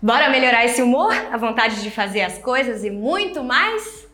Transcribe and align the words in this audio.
Bora 0.00 0.30
melhorar 0.30 0.64
esse 0.64 0.80
humor, 0.80 1.12
a 1.12 1.36
vontade 1.36 1.82
de 1.82 1.90
fazer 1.90 2.20
as 2.20 2.38
coisas 2.38 2.84
e 2.84 2.90
muito 2.90 3.42
mais? 3.42 4.06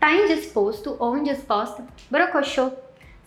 Tá 0.00 0.12
indisposto 0.12 0.96
ou 0.98 1.16
indisposta? 1.16 1.86
Brocochô? 2.10 2.72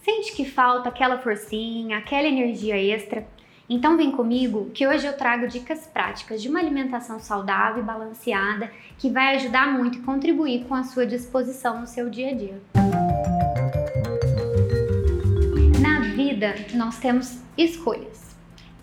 Sente 0.04 0.34
que 0.34 0.44
falta 0.44 0.90
aquela 0.90 1.20
forcinha, 1.20 1.98
aquela 1.98 2.28
energia 2.28 2.78
extra? 2.78 3.26
Então 3.70 3.96
vem 3.96 4.12
comigo 4.12 4.70
que 4.74 4.86
hoje 4.86 5.08
eu 5.08 5.16
trago 5.16 5.48
dicas 5.48 5.88
práticas 5.88 6.42
de 6.42 6.50
uma 6.50 6.60
alimentação 6.60 7.18
saudável 7.18 7.82
e 7.82 7.86
balanceada 7.86 8.70
que 8.98 9.10
vai 9.10 9.38
ajudar 9.38 9.72
muito 9.72 10.00
e 10.00 10.02
contribuir 10.02 10.66
com 10.66 10.76
a 10.76 10.84
sua 10.84 11.06
disposição 11.06 11.80
no 11.80 11.88
seu 11.88 12.10
dia 12.10 12.32
a 12.32 12.34
dia. 12.34 12.62
Na 15.80 16.02
vida 16.14 16.56
nós 16.74 16.98
temos 17.00 17.42
escolhas. 17.58 18.36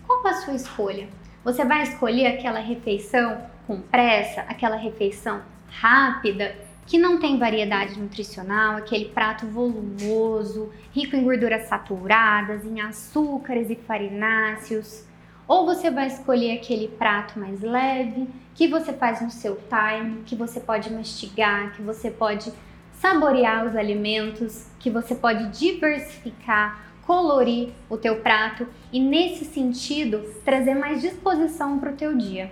Qual 0.07 0.25
a 0.25 0.33
sua 0.33 0.55
escolha? 0.55 1.07
Você 1.47 1.63
vai 1.63 1.81
escolher 1.83 2.27
aquela 2.27 2.59
refeição 2.59 3.37
com 3.65 3.79
pressa, 3.79 4.41
aquela 4.49 4.75
refeição 4.75 5.41
rápida, 5.69 6.53
que 6.85 6.97
não 6.97 7.21
tem 7.21 7.39
variedade 7.39 7.97
nutricional, 7.97 8.75
aquele 8.75 9.05
prato 9.05 9.47
volumoso, 9.47 10.69
rico 10.91 11.15
em 11.15 11.23
gorduras 11.23 11.69
saturadas, 11.69 12.65
em 12.65 12.81
açúcares 12.81 13.69
e 13.69 13.75
farináceos. 13.75 15.05
Ou 15.47 15.65
você 15.65 15.89
vai 15.89 16.07
escolher 16.07 16.57
aquele 16.57 16.89
prato 16.89 17.39
mais 17.39 17.61
leve, 17.61 18.27
que 18.53 18.67
você 18.67 18.91
faz 18.91 19.21
no 19.21 19.31
seu 19.31 19.57
time, 19.69 20.23
que 20.25 20.35
você 20.35 20.59
pode 20.59 20.91
mastigar, 20.91 21.71
que 21.71 21.81
você 21.81 22.11
pode 22.11 22.51
saborear 22.91 23.65
os 23.65 23.73
alimentos, 23.73 24.67
que 24.79 24.89
você 24.89 25.15
pode 25.15 25.47
diversificar 25.57 26.87
colorir 27.07 27.69
o 27.89 27.95
teu 27.95 28.17
prato 28.17 28.67
e 28.91 28.99
nesse 28.99 29.45
sentido 29.45 30.19
trazer 30.43 30.75
mais 30.75 31.01
disposição 31.01 31.79
para 31.79 31.93
o 31.93 31.95
teu 31.95 32.15
dia. 32.17 32.51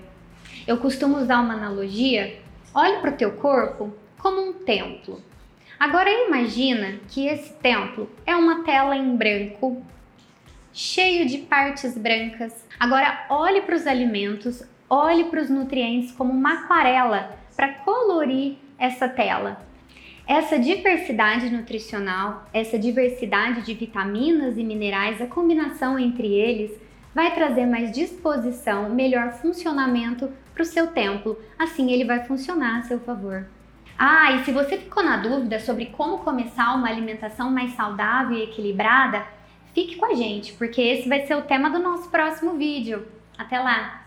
Eu 0.65 0.77
costumo 0.77 1.17
usar 1.17 1.41
uma 1.41 1.55
analogia, 1.55 2.39
olhe 2.73 2.99
para 2.99 3.11
o 3.11 3.17
teu 3.17 3.33
corpo 3.33 3.93
como 4.17 4.41
um 4.41 4.53
templo. 4.53 5.21
Agora 5.77 6.09
imagina 6.09 6.99
que 7.09 7.27
esse 7.27 7.51
templo 7.55 8.09
é 8.25 8.33
uma 8.33 8.63
tela 8.63 8.95
em 8.95 9.17
branco, 9.17 9.83
cheio 10.71 11.27
de 11.27 11.39
partes 11.39 11.97
brancas. 11.97 12.65
Agora 12.79 13.25
olhe 13.29 13.61
para 13.61 13.75
os 13.75 13.85
alimentos, 13.85 14.63
olhe 14.89 15.25
para 15.25 15.41
os 15.41 15.49
nutrientes 15.49 16.13
como 16.13 16.31
uma 16.31 16.61
aquarela 16.61 17.37
para 17.57 17.73
colorir 17.73 18.55
essa 18.79 19.09
tela. 19.09 19.61
Essa 20.27 20.57
diversidade 20.57 21.51
nutricional, 21.51 22.47
essa 22.51 22.79
diversidade 22.79 23.61
de 23.61 23.75
vitaminas 23.75 24.57
e 24.57 24.63
minerais, 24.63 25.21
a 25.21 25.27
combinação 25.27 25.99
entre 25.99 26.33
eles 26.33 26.71
vai 27.13 27.33
trazer 27.33 27.67
mais 27.67 27.91
disposição, 27.91 28.89
melhor 28.89 29.33
funcionamento 29.33 30.31
para 30.51 30.63
o 30.63 30.65
seu 30.65 30.87
templo. 30.87 31.39
Assim 31.59 31.91
ele 31.91 32.05
vai 32.05 32.25
funcionar 32.25 32.79
a 32.79 32.81
seu 32.81 32.99
favor. 32.99 33.45
Ah, 33.97 34.31
e 34.33 34.43
se 34.43 34.51
você 34.51 34.77
ficou 34.77 35.03
na 35.03 35.17
dúvida 35.17 35.59
sobre 35.59 35.85
como 35.85 36.17
começar 36.17 36.73
uma 36.73 36.89
alimentação 36.89 37.51
mais 37.51 37.73
saudável 37.73 38.35
e 38.35 38.43
equilibrada, 38.43 39.25
fique 39.75 39.95
com 39.95 40.05
a 40.05 40.15
gente, 40.15 40.53
porque 40.53 40.81
esse 40.81 41.07
vai 41.07 41.25
ser 41.27 41.35
o 41.35 41.43
tema 41.43 41.69
do 41.69 41.79
nosso 41.79 42.09
próximo 42.09 42.55
vídeo. 42.55 43.07
Até 43.37 43.59
lá! 43.59 44.04